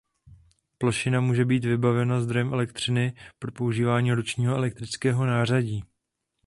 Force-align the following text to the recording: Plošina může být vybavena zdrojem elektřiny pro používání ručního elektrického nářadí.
Plošina 0.77 1.21
může 1.21 1.45
být 1.45 1.65
vybavena 1.65 2.21
zdrojem 2.21 2.53
elektřiny 2.53 3.13
pro 3.39 3.51
používání 3.51 4.13
ručního 4.13 4.55
elektrického 4.55 5.25
nářadí. 5.25 5.83